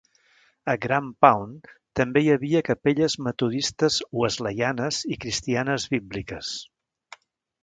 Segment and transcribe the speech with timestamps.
[0.71, 1.67] A Grampound
[1.99, 6.57] també hi havia capelles metodistes wesleyanes i cristianes bíbliques.